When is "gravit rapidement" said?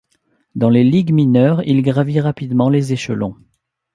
1.83-2.69